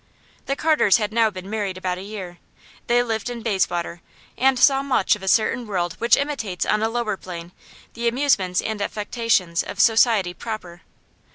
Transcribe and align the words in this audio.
The 0.47 0.55
Carters 0.55 0.97
had 0.97 1.13
now 1.13 1.29
been 1.29 1.47
married 1.47 1.77
about 1.77 1.99
a 1.99 2.01
year; 2.01 2.39
they 2.87 3.03
lived 3.03 3.29
in 3.29 3.43
Bayswater, 3.43 4.01
and 4.35 4.57
saw 4.57 4.81
much 4.81 5.15
of 5.15 5.21
a 5.21 5.27
certain 5.27 5.67
world 5.67 5.93
which 5.99 6.15
imitates 6.17 6.65
on 6.65 6.81
a 6.81 6.89
lower 6.89 7.17
plane 7.17 7.51
the 7.93 8.07
amusements 8.07 8.61
and 8.63 8.81
affectations 8.81 9.61
of 9.61 9.79
society 9.79 10.33
proper. 10.33 10.81